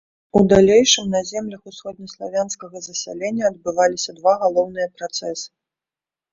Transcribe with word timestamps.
У 0.39 0.41
далейшым, 0.53 1.05
на 1.15 1.21
землях 1.31 1.67
усходнеславянскага 1.73 2.77
засялення 2.87 3.43
адбываліся 3.53 4.19
два 4.19 4.33
галоўныя 4.43 4.87
працэсы. 4.99 5.49